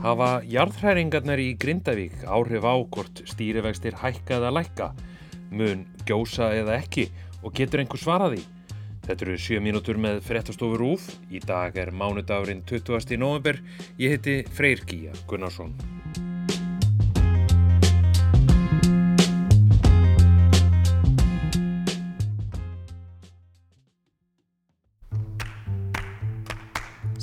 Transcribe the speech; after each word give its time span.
Hafa 0.00 0.38
jarðhræringarnar 0.48 1.40
í 1.44 1.50
Grindavík 1.60 2.22
áhrif 2.24 2.64
á 2.64 2.72
hvort 2.88 3.20
stýrivextir 3.28 3.98
hækka 4.00 4.38
eða 4.38 4.54
lækka, 4.56 4.86
mun 5.52 5.84
gjósa 6.08 6.48
eða 6.56 6.78
ekki 6.80 7.10
og 7.44 7.52
getur 7.52 7.84
einhver 7.84 8.00
svaraði? 8.00 8.40
Þetta 9.04 9.26
eru 9.26 9.38
7 9.44 9.60
mínútur 9.60 10.00
með 10.00 10.22
fréttastofur 10.24 10.88
úf. 10.94 11.04
Í 11.28 11.44
dag 11.44 11.76
er 11.76 11.92
mánudagurinn 11.92 12.64
20. 12.64 13.18
november. 13.20 13.60
Ég 14.00 14.16
heiti 14.16 14.40
Freyr 14.56 14.86
Gíja 14.88 15.12
Gunnarsson. 15.28 15.76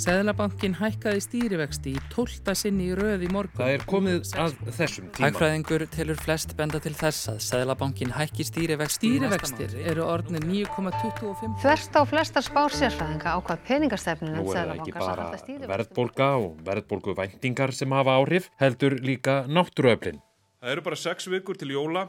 Seðlabankin 0.07 0.77
hækkaði 0.79 1.19
stýrivexti 1.19 1.91
í 1.97 2.01
tólta 2.13 2.53
sinni 2.55 2.85
í 2.87 2.93
röð 2.95 3.25
í 3.25 3.29
morgun. 3.33 3.59
Það 3.59 3.71
er 3.73 3.81
komið 3.91 4.29
að 4.39 4.53
þessum 4.77 5.09
tíma. 5.11 5.25
Hægfræðingur 5.25 5.83
telur 5.91 6.19
flest 6.21 6.53
benda 6.55 6.79
til 6.79 6.93
þess 6.95 7.27
að 7.33 7.41
Seðlabankin 7.43 8.13
hækki 8.15 8.45
stýrivexti 8.47 9.09
Stýrivextir 9.11 9.73
eru 9.91 10.05
orðinir 10.07 10.45
9,25. 10.47 11.57
Þverst 11.59 11.99
á 11.99 12.01
flestar 12.07 12.45
spár 12.47 12.77
sérfræðinga 12.77 13.33
á 13.35 13.39
hvað 13.49 13.65
peningastefnun 13.67 14.37
Nú 14.37 14.45
er 14.53 14.61
það 14.61 14.71
ekki 14.77 14.95
bara 14.95 15.25
verðbólga 15.73 16.29
og 16.39 16.61
verðbólgu 16.69 17.17
væntingar 17.19 17.75
sem 17.75 17.97
hafa 17.99 18.15
áhrif, 18.15 18.47
heldur 18.63 18.95
líka 19.03 19.41
náttúruöflin. 19.51 20.23
Það 20.63 20.77
eru 20.77 20.85
bara 20.87 21.01
sex 21.03 21.27
vikur 21.27 21.59
til 21.59 21.73
jóla 21.75 22.07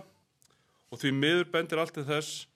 og 0.95 1.03
því 1.03 1.17
miður 1.19 1.51
bendir 1.51 1.83
allt 1.83 1.99
til 1.99 2.07
þess 2.07 2.47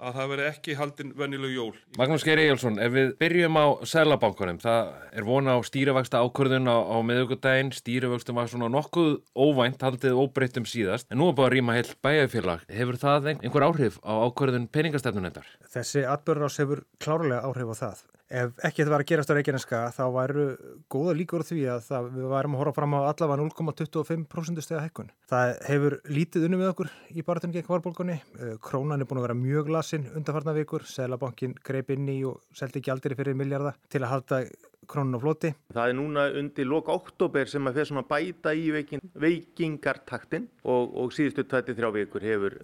að 0.00 0.16
það 0.18 0.30
veri 0.32 0.44
ekki 0.48 0.76
haldin 0.78 1.12
vennileg 1.18 1.54
jól. 1.54 1.72
Magnús 2.00 2.24
Geir 2.26 2.40
Egilson, 2.42 2.78
ef 2.82 2.92
við 2.94 3.12
byrjum 3.20 3.58
á 3.60 3.66
Sælabankunum, 3.92 4.60
það 4.62 4.92
er 5.20 5.26
vona 5.28 5.56
á 5.56 5.58
stýrivexta 5.66 6.22
ákvörðun 6.24 6.70
á, 6.72 6.76
á 6.80 6.96
miðugudaginn, 7.06 7.72
stýrivextum 7.76 8.40
var 8.40 8.50
svona 8.52 8.70
nokkuð 8.72 9.18
óvænt, 9.36 9.82
haldið 9.84 10.20
óbreyttum 10.20 10.68
síðast, 10.68 11.10
en 11.10 11.20
nú 11.20 11.30
er 11.30 11.36
bara 11.38 11.50
að 11.50 11.56
rýma 11.58 11.76
heil 11.78 11.90
bæjarfélag. 12.04 12.64
Hefur 12.70 13.00
það 13.00 13.32
einhver 13.36 13.68
áhrif 13.68 14.00
á 14.00 14.12
ákvörðun 14.28 14.70
peningastefnunendar? 14.72 15.52
Þessi 15.70 16.06
atbyrður 16.08 16.48
ás 16.48 16.60
hefur 16.62 16.86
klárlega 17.02 17.44
áhrif 17.48 17.74
á 17.74 17.76
það. 17.84 18.06
Ef 18.30 18.52
ekki 18.62 18.84
þetta 18.84 18.92
var 18.92 19.02
að 19.02 19.08
gerast 19.10 19.30
á 19.30 19.34
Reykjaneska 19.34 19.78
þá 19.96 20.02
væru 20.14 20.44
góða 20.92 21.16
líkur 21.18 21.42
því 21.42 21.64
að 21.72 21.80
það, 21.88 22.08
við 22.14 22.28
værum 22.30 22.54
að 22.54 22.60
horfa 22.62 22.74
fram 22.76 22.94
á 22.94 23.00
allavega 23.10 23.42
0,25% 23.42 24.62
stega 24.62 24.84
hækkun. 24.84 25.10
Það 25.32 25.54
hefur 25.66 25.96
lítið 26.06 26.46
unni 26.46 26.60
með 26.60 26.70
okkur 26.76 26.92
í 27.10 27.24
baratunni 27.26 27.58
gegn 27.58 27.66
kvarbólkunni. 27.66 28.20
Krónan 28.62 29.02
er 29.02 29.10
búin 29.10 29.18
að 29.18 29.26
vera 29.26 29.38
mjög 29.40 29.72
lasin 29.74 30.06
undanfarnar 30.14 30.60
vikur. 30.60 30.86
Sælabankin 30.86 31.58
greip 31.66 31.90
inn 31.90 32.06
í 32.12 32.20
og 32.30 32.38
seldi 32.54 32.84
gjaldir 32.86 33.16
fyrir 33.18 33.34
miljardar 33.38 33.80
til 33.90 34.04
að 34.04 34.12
halda 34.14 34.44
krónun 34.90 35.18
á 35.18 35.20
floti. 35.22 35.50
Það 35.74 35.90
er 35.90 35.98
núna 35.98 36.28
undir 36.38 36.70
loka 36.70 36.94
oktober 36.94 37.50
sem 37.50 37.66
að 37.66 37.80
fyrir 37.80 37.90
svona 37.90 38.06
bæta 38.06 38.54
í 38.54 38.70
veikin, 38.74 39.02
veikingartaktin 39.22 40.48
og, 40.64 40.94
og 41.02 41.14
síðustu 41.14 41.44
23 41.50 41.92
vikur 41.98 42.26
hefur. 42.26 42.56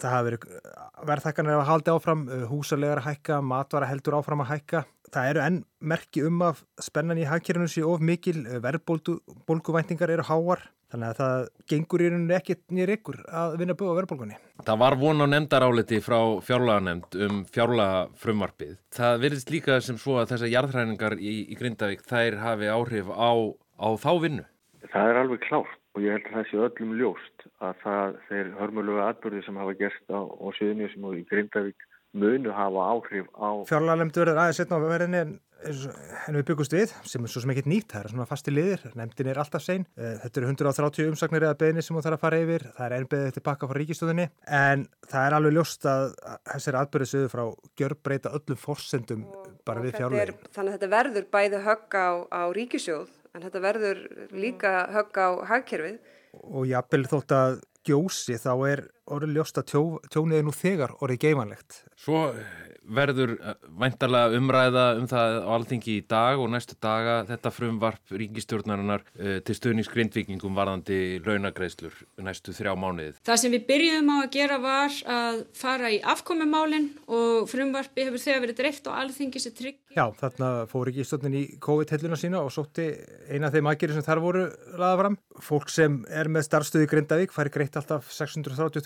Það 0.00 0.16
hafa 0.16 0.26
verið 0.28 0.48
verðhækkanir 1.12 1.60
að 1.60 1.68
halda 1.70 1.94
áfram, 1.96 2.26
húsalegar 2.50 3.00
að 3.02 3.10
hækka, 3.12 3.40
matvara 3.44 3.88
heldur 3.90 4.18
áfram 4.18 4.44
að 4.44 4.52
hækka. 4.54 4.84
Það 5.14 5.28
eru 5.30 5.42
enn 5.44 5.58
merki 5.78 6.22
um 6.26 6.40
að 6.42 6.64
spennan 6.82 7.20
í 7.22 7.26
hagkerfinu 7.28 7.70
sé 7.70 7.84
of 7.86 8.00
mikil, 8.02 8.40
verðbólguvæntingar 8.64 10.10
eru 10.10 10.24
háar, 10.26 10.64
þannig 10.90 11.12
að 11.12 11.20
það 11.20 11.44
gengur 11.70 12.02
í 12.02 12.08
rauninu 12.10 12.34
ekkert 12.34 12.62
nýr 12.74 12.92
ykkur 12.96 13.20
að 13.42 13.54
vinna 13.60 13.76
búið 13.78 13.92
á 13.94 13.98
verðbólgunni. 14.00 14.38
Það 14.66 14.80
var 14.82 14.96
von 14.98 15.22
á 15.22 15.26
nefndaráliti 15.30 16.00
frá 16.02 16.18
fjárlaganemnd 16.48 17.18
um 17.28 17.38
fjárlagafrumvarpið. 17.54 18.74
Það 18.98 19.22
verðist 19.28 19.54
líka 19.54 19.78
sem 19.86 20.02
svo 20.02 20.18
að 20.18 20.34
þessar 20.34 20.52
jarðhræningar 20.56 21.16
í, 21.20 21.36
í 21.46 21.60
Grindavík 21.62 22.02
þær 22.10 22.40
hafi 22.42 22.74
áhrif 22.74 23.14
á, 23.14 23.30
á 23.78 23.88
þá 23.94 24.12
vinnu. 24.26 24.46
Það 24.90 25.14
er 25.14 25.22
alveg 25.22 25.46
klárt 25.46 25.80
og 25.94 26.02
ég 26.02 26.16
held 26.16 26.26
að 26.26 26.38
það 26.40 26.46
sé 26.50 26.62
öllum 26.66 26.94
ljóst 26.98 27.48
að 27.62 27.82
það 27.86 28.16
þeir 28.28 28.54
hörmulegu 28.58 29.02
atbyrði 29.06 29.46
sem 29.46 29.58
hafa 29.62 29.78
gerst 29.78 30.10
á, 30.10 30.20
á 30.26 30.46
Suðunjusum 30.58 31.06
og 31.06 31.18
í 31.20 31.26
Grindavík 31.30 31.86
munu 32.14 32.52
hafa 32.54 32.86
áhrif 32.92 33.26
á... 33.34 33.48
Fjárlagarlemdu 33.68 34.22
verður 34.22 34.40
aðeins 34.44 34.60
setna 34.60 34.78
á 34.78 34.86
verðinni 34.86 35.20
en, 35.20 35.32
en 35.64 36.38
við 36.38 36.44
byggust 36.50 36.76
við, 36.76 36.92
sem 37.08 37.24
er 37.24 37.32
svo 37.32 37.42
sem 37.42 37.52
ekkert 37.54 37.70
nýtt, 37.70 37.88
það 37.90 38.04
er 38.04 38.12
svona 38.12 38.26
fasti 38.30 38.54
liðir, 38.54 38.84
nefndin 38.98 39.30
er 39.32 39.40
alltaf 39.42 39.64
sein. 39.64 39.86
Þetta 39.96 40.40
eru 40.40 40.50
130 40.52 41.10
umsagnir 41.10 41.48
eða 41.48 41.58
beðni 41.64 41.84
sem 41.84 41.96
þú 41.96 42.04
þarf 42.06 42.18
að 42.18 42.24
fara 42.26 42.40
yfir, 42.44 42.66
það 42.76 42.86
er 42.86 42.96
einn 42.98 43.10
beðið 43.14 43.30
eftir 43.32 43.46
pakka 43.48 43.70
frá 43.70 43.80
ríkistöðinni, 43.80 44.28
en 44.60 44.86
það 45.10 45.28
er 45.28 45.38
alveg 45.40 45.56
ljóst 45.58 45.90
að 45.90 46.06
þessari 46.52 46.82
atbyrðið 46.82 47.12
sögðu 47.14 47.34
frá 47.34 47.44
gjörbreyta 47.82 48.34
öllum 48.38 48.62
forsendum 48.62 49.28
bara 49.66 49.84
við 49.84 49.98
fjárlegin. 49.98 50.42
Þannig 50.54 50.74
að 50.74 50.78
þetta 50.78 50.92
verður 50.94 51.30
bæði 51.34 51.62
högg 51.66 51.98
á, 51.98 52.10
á 52.30 52.42
ríkisjóð, 52.54 53.14
en 53.34 53.48
þetta 53.48 53.64
verður 53.64 54.04
líka 54.36 54.74
högg 54.94 55.18
á 55.18 55.28
hagkerfið. 55.50 56.02
Og 56.44 56.66
jafnvel 56.68 57.06
þótt 57.08 57.34
að 57.34 57.62
gjósi 57.84 58.36
þá 58.40 58.52
er 58.70 58.88
orðið 59.12 59.38
ljóst 59.38 59.58
að 59.60 59.66
tjó, 59.72 59.82
tjónið 60.12 60.38
er 60.38 60.46
nú 60.46 60.54
þegar 60.54 60.94
orðið 61.04 61.20
geimanlegt. 61.26 61.82
Svo 62.00 62.28
verður 62.84 63.36
væntarlega 63.80 64.36
umræða 64.36 64.84
um 64.98 65.06
það 65.08 65.38
á 65.40 65.48
alþingi 65.56 65.94
í 65.98 66.04
dag 66.08 66.40
og 66.40 66.50
næstu 66.52 66.76
daga 66.82 67.14
þetta 67.28 67.52
frumvarp 67.54 68.12
ríkistjórnarinnar 68.12 69.04
uh, 69.04 69.38
til 69.44 69.56
stuðnings 69.56 69.88
grindvikingum 69.92 70.56
varðandi 70.56 70.98
launagreislur 71.24 71.96
næstu 72.24 72.52
þrjá 72.56 72.74
mánuðið. 72.76 73.20
Það 73.24 73.40
sem 73.40 73.54
við 73.56 73.66
byrjuðum 73.70 74.12
á 74.12 74.16
að 74.18 74.30
gera 74.36 74.58
var 74.60 74.98
að 75.14 75.40
fara 75.56 75.92
í 75.94 76.00
afkomumálinn 76.14 76.90
og 77.08 77.48
frumvarpi 77.48 78.08
hefur 78.08 78.24
þegar 78.24 78.44
verið 78.44 78.60
dreift 78.60 78.88
á 78.88 78.92
alþingi 79.00 79.40
sem 79.40 79.56
trygg. 79.56 79.80
Já, 79.94 80.04
þarna 80.20 80.50
fór 80.68 80.90
ríkistjórnin 80.90 81.38
í 81.38 81.44
COVID-helluna 81.64 82.20
sína 82.20 82.42
og 82.44 82.52
sótti 82.52 82.90
eina 83.30 83.48
af 83.48 83.56
þeim 83.56 83.70
aðgerir 83.70 83.96
sem 83.96 84.06
þar 84.06 84.24
voru 84.24 84.44
laða 84.76 85.00
fram. 85.00 85.18
Fólk 85.44 85.72
sem 85.72 86.02
er 86.12 86.28
með 86.32 86.48
starfstöðu 86.50 86.84
í 86.84 86.90
Grindavík 86.90 87.32
fari 87.34 87.52
greitt 87.54 87.78
alltaf 87.78 88.12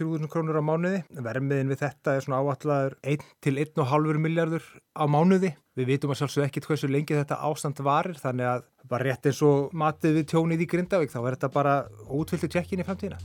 633.000 0.09 0.31
krónur 0.33 0.59
á 0.59 0.65
mánuði. 0.65 1.01
Vermiðin 1.13 1.73
við 1.73 1.83
þetta 1.83 2.15
er 2.17 2.25
svona 2.25 2.41
áallar 2.41 2.97
1 3.03 3.25
til 3.45 3.55
1,5 3.61 4.21
miljardur 4.23 4.65
á 4.97 5.05
mánuði. 5.11 5.53
Við 5.79 5.91
vitum 5.93 6.13
að 6.13 6.23
sjálfsög 6.23 6.47
ekkit 6.49 6.69
hversu 6.69 6.89
lengi 6.91 7.17
þetta 7.19 7.41
ástand 7.45 7.83
varir 7.85 8.19
þannig 8.19 8.49
að 8.49 8.65
bara 8.89 9.11
rétt 9.11 9.29
eins 9.29 9.43
og 9.47 9.75
matið 9.77 10.19
við 10.21 10.31
tjónið 10.33 10.65
í 10.65 10.71
Grindavík 10.73 11.13
þá 11.13 11.21
er 11.21 11.37
þetta 11.37 11.53
bara 11.55 11.75
útfylgtu 12.09 12.51
tjekkin 12.55 12.83
í 12.83 12.89
framtíðina. 12.89 13.21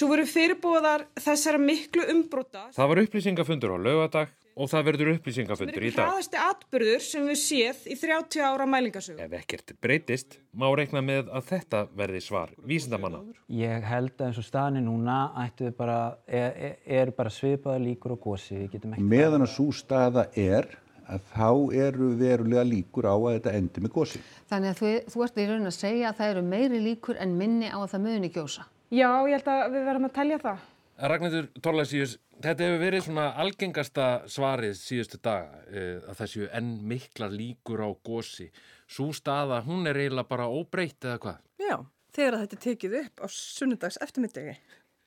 Svo 0.00 0.08
voru 0.08 0.24
fyrirbóðar 0.24 1.08
þessara 1.20 1.58
miklu 1.60 2.06
umbróta. 2.08 2.70
Það 2.72 2.92
var 2.92 3.02
upplýsingafundur 3.02 3.74
á 3.76 3.78
lögadag 3.84 4.30
og 4.60 4.68
það 4.68 4.86
verður 4.90 5.10
upplýsingafundur 5.14 5.86
í 5.86 5.90
dag. 5.90 5.96
Það 5.96 6.02
er 6.04 6.10
hraðasti 6.10 6.40
atbyrður 6.44 7.04
sem 7.06 7.28
við 7.30 7.38
séð 7.40 7.86
í 7.86 7.96
30 8.00 8.44
ára 8.44 8.66
mælingasögu. 8.68 9.24
Ef 9.24 9.36
ekkert 9.40 9.72
breytist, 9.80 10.36
má 10.52 10.66
reikna 10.76 11.02
með 11.04 11.30
að 11.32 11.48
þetta 11.54 11.82
verði 11.96 12.20
svar 12.24 12.52
vísindamanna. 12.68 13.22
Ég 13.60 13.88
held 13.88 14.14
að 14.18 14.26
eins 14.28 14.42
og 14.42 14.46
staðinni 14.46 14.84
núna 14.84 15.18
ættu 15.44 15.70
við 15.70 15.74
bara, 15.80 15.98
er, 16.28 16.76
er 16.84 17.14
bara 17.16 17.32
svipaða 17.32 17.80
líkur 17.86 18.16
og 18.18 18.22
gósi. 18.28 18.66
Meðan 18.98 19.46
að 19.46 19.52
svo 19.54 19.70
staða 19.74 20.28
er 20.36 20.68
að 21.10 21.22
þá 21.32 21.48
eru 21.86 22.10
verulega 22.18 22.66
líkur 22.66 23.08
á 23.10 23.14
að 23.16 23.32
þetta 23.38 23.54
endi 23.58 23.84
með 23.84 23.94
gósi. 23.96 24.20
Þannig 24.50 24.74
að 24.74 24.80
þú, 24.80 24.90
þú 25.14 25.24
ert 25.26 25.40
í 25.40 25.46
raun 25.48 25.70
að 25.70 25.78
segja 25.78 26.10
að 26.10 26.20
það 26.20 26.34
eru 26.34 26.44
meiri 26.52 26.82
líkur 26.84 27.22
en 27.22 27.32
minni 27.38 27.70
á 27.70 27.78
að 27.80 27.88
það 27.94 28.04
möðunni 28.06 28.30
gjósa. 28.36 28.66
Já, 28.90 29.08
ég 29.30 29.38
held 29.38 29.50
að 29.50 29.64
við 29.74 29.88
verðum 29.88 30.08
að 30.10 30.14
telja 30.18 30.38
það. 30.42 30.62
Ragnhildur 31.00 31.46
Torlasíus, 31.64 32.18
þetta 32.42 32.66
hefur 32.66 32.82
verið 32.82 33.06
svona 33.06 33.30
algengasta 33.40 34.08
svarið 34.28 34.74
síðustu 34.76 35.20
daga 35.22 35.62
að 36.10 36.18
þessu 36.18 36.48
enn 36.56 36.74
mikla 36.90 37.30
líkur 37.32 37.80
á 37.80 37.90
gósi. 38.04 38.50
Svo 38.90 39.08
staða, 39.16 39.62
hún 39.64 39.88
er 39.88 39.96
eiginlega 39.96 40.28
bara 40.28 40.50
óbreytt 40.50 41.06
eða 41.06 41.22
hvað? 41.22 41.40
Já, 41.62 41.76
þegar 42.16 42.38
þetta 42.42 42.58
er 42.58 42.62
tekið 42.66 42.98
upp 43.00 43.24
á 43.24 43.26
sunnundags 43.32 44.00
eftirmyndegi, 44.04 44.56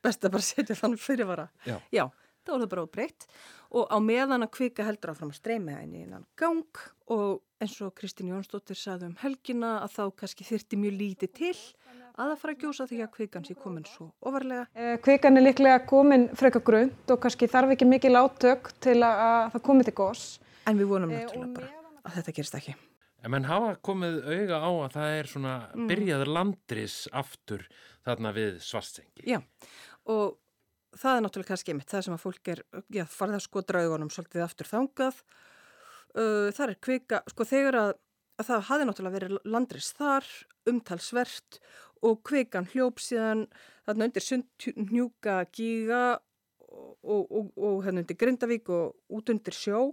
best 0.02 0.26
að 0.26 0.34
bara 0.34 0.48
setja 0.52 0.78
þann 0.80 0.98
fyrirvara. 0.98 1.48
Já. 1.68 1.78
Já, 1.94 2.08
það 2.48 2.66
bara 2.72 2.86
óbreytt 2.88 3.28
og 3.74 3.90
á 3.90 3.98
meðan 4.02 4.44
að 4.46 4.52
kvika 4.58 4.86
heldur 4.86 5.14
áfram 5.14 5.32
að 5.32 5.40
streyma 5.40 5.78
henni 5.78 6.04
innan 6.04 6.26
gang 6.38 6.82
og 7.12 7.42
eins 7.62 7.76
og 7.84 7.94
Kristín 7.98 8.30
Jónsdóttir 8.30 8.78
saði 8.78 9.08
um 9.08 9.16
helgina 9.22 9.78
að 9.82 9.96
þá 9.96 10.04
kannski 10.20 10.46
þyrti 10.46 10.78
mjög 10.80 10.98
lítið 11.00 11.32
til 11.38 11.56
að 12.14 12.30
það 12.30 12.40
fara 12.42 12.54
að 12.54 12.62
gjósa 12.64 12.86
því 12.90 12.98
að 13.04 13.12
kvikan 13.16 13.44
sé 13.46 13.54
komin 13.58 13.86
svo 13.88 14.08
ofarlega. 14.22 14.66
Eh, 14.74 14.96
kvikan 15.02 15.36
er 15.40 15.46
líklega 15.48 15.80
komin 15.90 16.28
freka 16.38 16.60
grönt 16.64 17.10
og 17.10 17.20
kannski 17.24 17.48
þarf 17.50 17.74
ekki 17.74 17.88
mikið 17.90 18.14
látök 18.14 18.72
til 18.84 18.98
að 19.02 19.50
það 19.54 19.64
komi 19.70 19.86
til 19.88 19.94
gós. 19.98 20.24
En 20.66 20.78
við 20.78 20.90
vonum 20.92 21.10
náttúrulega 21.12 21.54
bara 21.58 21.72
að 22.04 22.18
þetta 22.20 22.36
gerist 22.38 22.54
ekki. 22.60 22.76
En 23.24 23.32
menn 23.32 23.46
hafa 23.48 23.74
komið 23.80 24.18
auga 24.28 24.60
á 24.60 24.70
að 24.84 24.94
það 24.98 25.18
er 25.18 25.28
svona 25.32 25.52
Mm. 25.74 25.88
byrjaður 25.88 26.30
landris 26.36 26.96
aftur 27.12 27.62
þarna 28.04 28.32
við 28.36 28.58
svartsengi. 28.60 29.24
Já, 29.24 29.40
og 30.06 30.36
það 30.94 31.16
er 31.16 31.22
náttúrulega 31.24 31.48
kannski 31.54 31.72
einmitt 31.72 31.88
það 31.90 32.04
sem 32.04 32.14
að 32.14 32.20
fólk 32.20 32.48
er, 32.52 32.62
já, 32.92 33.04
farið 33.08 33.34
að 33.34 33.44
sko 33.46 33.62
draugunum 33.62 34.10
svolítið 34.12 34.44
aftur 34.44 34.68
þangað. 34.68 35.22
Uh, 36.14 36.52
það 36.54 36.68
er 36.68 36.74
kvika, 36.84 37.22
sko 37.32 37.44
þegar 37.44 37.74
að, 37.80 37.94
að 38.38 38.46
það 38.46 38.60
hafi 38.68 38.84
náttúrulega 38.84 39.16
verið 39.16 39.38
landris 39.50 39.88
þar, 39.96 40.28
umtalsvert 40.70 41.58
og 42.04 42.20
kvikan 42.26 42.68
hljóp 42.72 43.00
síðan 43.02 43.46
þarna 43.86 44.08
undir 44.08 44.24
sundnjúka 44.24 45.38
gíga 45.54 46.02
og, 46.14 46.96
og, 47.02 47.22
og, 47.30 47.50
og 47.56 47.78
hérna 47.86 48.02
undir 48.02 48.18
Grindavík 48.20 48.70
og 48.74 49.16
út 49.16 49.32
undir 49.32 49.56
sjó. 49.56 49.86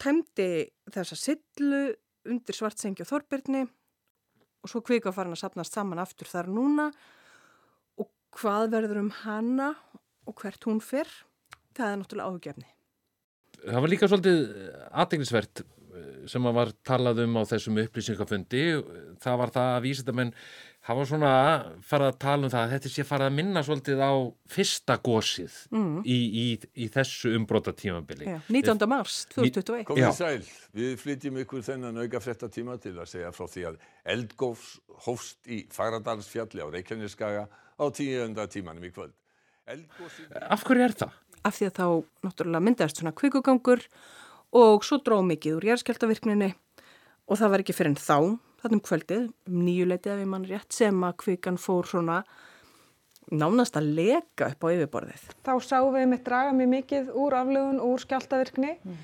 Tæmdi 0.00 0.66
þessa 0.92 1.16
sillu 1.16 1.82
undir 2.28 2.58
svartsengi 2.58 3.04
og 3.04 3.10
þorbirni 3.10 3.64
og 3.64 4.72
svo 4.72 4.82
kvika 4.84 5.12
farin 5.14 5.36
að 5.36 5.44
sapnast 5.44 5.76
saman 5.76 6.02
aftur 6.02 6.28
þar 6.28 6.50
núna. 6.52 6.90
Og 8.00 8.10
hvað 8.36 8.72
verður 8.74 9.04
um 9.04 9.12
hana 9.22 9.72
og 10.26 10.34
hvert 10.42 10.66
hún 10.66 10.82
fyrr, 10.82 11.08
það 11.76 11.92
er 11.92 12.00
náttúrulega 12.00 12.32
áhugjefni. 12.32 12.68
Það 13.66 13.82
var 13.82 13.90
líka 13.92 14.08
svolítið 14.10 14.40
aðteglisvert 14.90 15.64
sem 16.30 16.46
að 16.48 16.56
var 16.58 16.72
talað 16.86 17.22
um 17.24 17.38
á 17.40 17.42
þessum 17.48 17.78
upplýsingafundi, 17.80 18.64
það 19.22 19.38
var 19.40 19.52
það 19.54 19.70
að 19.72 19.84
vísitamenn 19.86 20.32
hafa 20.86 21.04
svona 21.08 21.30
farið 21.86 22.08
að 22.12 22.18
tala 22.22 22.46
um 22.46 22.52
það 22.52 22.62
að 22.62 22.72
þetta 22.76 22.90
sé 22.92 23.04
farið 23.06 23.28
að 23.28 23.36
minna 23.40 23.62
svolítið 23.66 24.02
á 24.06 24.12
fyrsta 24.54 24.96
gósið 25.02 25.56
mm. 25.74 25.96
í, 26.06 26.16
í, 26.16 26.44
í 26.84 26.88
þessu 26.94 27.32
umbróta 27.38 27.74
tímabili. 27.74 28.28
Já, 28.28 28.38
19. 28.54 28.86
mars 28.90 29.18
2021. 29.34 29.86
Komið 29.90 30.14
sæl, 30.14 30.46
við 30.76 30.94
flytjum 31.02 31.40
ykkur 31.42 31.66
þennan 31.66 31.98
auka 32.04 32.22
frétta 32.22 32.50
tíma 32.52 32.78
til 32.82 32.94
að 32.94 33.10
segja 33.16 33.34
frá 33.34 33.50
því 33.50 33.66
að 33.72 33.80
eldgófs 34.14 34.68
hófst 35.06 35.50
í 35.50 35.64
Fagradalsfjalli 35.74 36.62
á 36.62 36.68
Reykjaneskaga 36.70 37.46
á 37.50 37.84
tíunda 37.90 38.46
tímanum 38.50 38.86
í 38.86 38.92
kvöld. 38.94 39.16
Eldgósi... 39.66 40.28
Af 40.46 40.62
hverju 40.66 40.86
er 40.86 40.94
það? 41.02 41.18
Af 41.46 41.58
því 41.58 41.66
að 41.66 41.76
þá 41.80 41.86
náttúrulega 42.26 42.66
myndaðist 42.68 43.02
svona 43.02 43.16
kvikugangur 43.16 43.82
og 44.56 44.86
svo 44.86 45.02
dróð 45.02 45.26
mikið 45.34 45.58
úr 45.58 45.70
jæðskjáltavirkninni 45.72 46.54
og 47.26 47.40
það 47.40 47.52
var 47.52 47.62
ekki 47.64 47.74
fyrir 47.74 47.92
en 47.92 47.98
þá 47.98 48.18
þarna 48.66 48.78
um 48.80 48.84
kvöldið, 48.84 49.24
um 49.48 49.64
nýjuleitið 49.66 50.12
ef 50.12 50.22
ég 50.22 50.30
mann 50.30 50.46
rétt, 50.46 50.68
sem 50.74 51.04
að 51.06 51.18
kvikan 51.22 51.58
fór 51.60 51.88
svona 51.88 52.20
nánast 53.32 53.76
að 53.78 53.92
leka 53.96 54.50
upp 54.52 54.66
á 54.66 54.68
yfirborðið. 54.70 55.28
Þá 55.46 55.52
sáum 55.66 55.94
við 55.94 56.08
með 56.12 56.24
draga 56.28 56.54
mjög 56.54 56.72
mikið 56.74 57.12
úr 57.22 57.36
aflögun, 57.40 57.80
úr 57.82 58.02
skjáltavirkni 58.02 58.74
mm. 58.76 58.98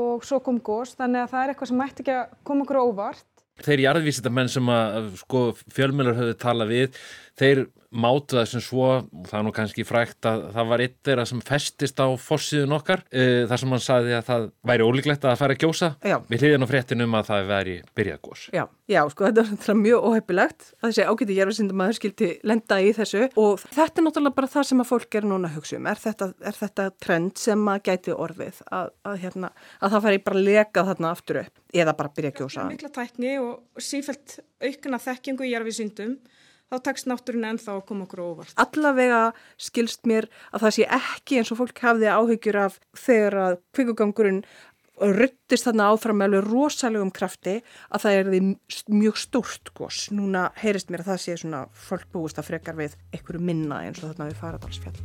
og 0.00 0.26
svo 0.28 0.40
kom 0.44 0.60
gós, 0.64 0.96
þannig 0.98 1.24
að 1.24 1.30
það 1.32 1.44
er 1.44 1.52
eitthvað 1.52 1.70
sem 1.70 1.80
mætti 1.80 2.04
ekki 2.04 2.16
að 2.18 2.34
koma 2.48 2.66
okkur 2.66 2.80
óvart. 2.82 3.28
Þeir 3.62 3.84
jarðvísitamenn 3.86 4.50
sem 4.52 4.68
að 4.72 5.12
sko, 5.20 5.42
fjölmjölar 5.76 6.18
höfðu 6.18 6.36
tala 6.40 6.66
við, 6.68 7.00
þeir 7.38 7.66
mátu 7.92 8.38
það 8.38 8.46
sem 8.50 8.62
svo, 8.64 8.88
það 9.28 9.38
er 9.38 9.44
nú 9.46 9.52
kannski 9.56 9.84
frækt 9.86 10.28
að 10.28 10.44
það 10.54 10.70
var 10.72 10.82
eitt 10.84 10.96
þeirra 11.06 11.26
sem 11.28 11.42
festist 11.44 12.00
á 12.00 12.08
fossiðun 12.20 12.76
okkar, 12.78 13.04
uh, 13.12 13.42
þar 13.50 13.62
sem 13.62 13.74
hann 13.74 13.84
sagði 13.84 14.16
að 14.16 14.24
það 14.28 14.46
væri 14.70 14.86
ólíklegt 14.88 15.26
að 15.26 15.32
það 15.32 15.42
færi 15.42 15.56
að 15.56 15.64
gjósa 15.64 15.90
já. 16.00 16.16
við 16.30 16.44
hliðin 16.44 16.66
á 16.66 16.70
fréttinum 16.72 17.16
að 17.18 17.28
það 17.30 17.50
væri 17.52 17.76
byrjagós. 17.98 18.44
Já, 18.56 18.64
já, 18.90 19.00
sko 19.12 19.28
þetta 19.28 19.72
er 19.74 19.80
mjög 19.82 20.08
óheppilegt 20.10 20.68
að 20.80 20.86
þessi 20.88 21.06
ágæti 21.08 21.38
jærfisindum 21.38 21.84
aður 21.84 21.98
skilti 22.00 22.30
lenda 22.48 22.80
í 22.80 22.92
þessu 22.96 23.24
og 23.40 23.64
þetta 23.68 24.02
er 24.02 24.06
náttúrulega 24.08 24.38
bara 24.40 24.52
það 24.56 24.68
sem 24.70 24.84
að 24.84 24.90
fólk 24.92 25.18
er 25.20 25.28
núna 25.28 25.50
að 25.50 25.58
hugsa 25.58 25.78
um, 25.78 25.88
er 25.92 26.02
þetta, 26.02 26.30
er 26.40 26.58
þetta 26.58 26.88
trend 27.02 27.40
sem 27.40 27.72
að 27.72 27.82
gæti 27.90 28.16
orðið 28.16 28.62
að, 28.68 28.92
að, 29.08 29.18
hérna, 29.26 29.52
að 29.80 29.96
það 29.96 30.06
færi 30.06 30.22
bara 30.28 30.46
leka 30.48 30.86
þarna 30.88 31.12
aftur 31.12 31.42
upp 31.44 31.62
eða 31.72 31.96
bara 31.96 32.12
byrja 32.12 32.32
að 32.32 32.40
gjósa. 32.42 32.68
Mikla 32.68 32.92
tækni 32.92 33.34
og 33.40 33.82
sífælt 33.82 34.38
aukna 34.62 35.00
þekkingu 35.02 35.46
í 35.46 35.52
jarfisindum 35.54 36.16
þá 36.72 36.80
takst 36.88 37.08
náttúrun 37.10 37.48
ennþá 37.50 37.76
að 37.76 37.86
koma 37.90 38.06
okkur 38.06 38.24
óvart. 38.24 38.52
Allavega 38.60 39.22
skilst 39.60 40.06
mér 40.08 40.28
að 40.52 40.64
það 40.64 40.76
sé 40.78 40.90
ekki 40.98 41.40
eins 41.40 41.52
og 41.52 41.60
fólk 41.60 41.82
hafði 41.84 42.12
áhyggjur 42.12 42.60
af 42.64 42.78
þegar 42.96 43.38
að 43.42 43.56
kvikugangurinn 43.76 44.44
ruttist 45.02 45.66
þarna 45.66 45.88
áfram 45.92 46.20
með 46.20 46.28
alveg 46.28 46.46
rosalegum 46.48 47.10
krafti 47.14 47.56
að 47.90 48.04
það 48.04 48.18
er 48.18 48.30
því 48.30 48.40
mjög 48.92 49.18
stórt 49.20 49.72
gos. 49.76 50.04
Núna 50.14 50.46
heyrist 50.62 50.92
mér 50.92 51.02
að 51.04 51.12
það 51.12 51.24
sé 51.24 51.36
svona 51.42 51.64
fólk 51.74 52.06
búist 52.14 52.38
að 52.40 52.48
frekar 52.52 52.78
við 52.78 52.96
einhverju 53.12 53.42
minna 53.42 53.82
eins 53.86 54.00
og 54.02 54.12
þarna 54.12 54.30
við 54.30 54.40
faradalsfjall. 54.40 54.96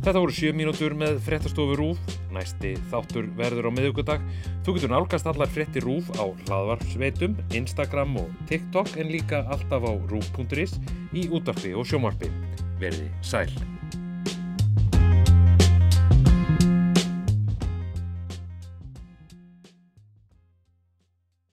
Þetta 0.00 0.16
voru 0.16 0.32
7 0.32 0.56
mínútur 0.56 0.96
með 0.96 1.20
fréttastofu 1.26 1.76
Rúf. 1.76 2.19
Næsti 2.34 2.76
þáttur 2.92 3.30
verður 3.38 3.68
á 3.68 3.76
miðugudag. 3.76 4.24
Þú 4.66 4.76
getur 4.76 4.94
nálgast 4.94 5.28
allar 5.30 5.50
frétti 5.50 5.82
Rúf 5.84 6.12
á 6.18 6.24
hlaðvarpsveitum, 6.46 7.36
Instagram 7.56 8.16
og 8.22 8.30
TikTok 8.50 8.96
en 9.00 9.12
líka 9.12 9.44
alltaf 9.50 9.86
á 9.86 9.92
rúf.is 10.10 10.78
í 11.14 11.28
útarpi 11.30 11.74
og 11.74 11.88
sjómarpi. 11.90 12.32
Verði 12.80 13.10
sæl. 13.20 13.69